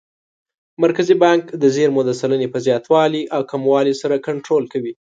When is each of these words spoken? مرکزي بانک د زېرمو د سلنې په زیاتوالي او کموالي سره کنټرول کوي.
مرکزي 0.83 1.15
بانک 1.23 1.43
د 1.61 1.63
زېرمو 1.75 2.01
د 2.05 2.11
سلنې 2.21 2.47
په 2.53 2.59
زیاتوالي 2.65 3.23
او 3.35 3.41
کموالي 3.51 3.93
سره 4.01 4.15
کنټرول 4.27 4.63
کوي. 4.73 4.93